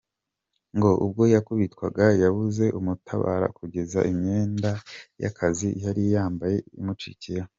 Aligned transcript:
Ngo 0.75 0.89
ubwo 1.05 1.23
yakubitwaga 1.33 2.05
yabuze 2.23 2.65
umutabara 2.79 3.47
kugeza 3.57 3.99
imyenda 4.11 4.71
y’akazi 5.21 5.69
yari 5.83 6.03
yambaye 6.13 6.57
imucikiyeho. 6.79 7.49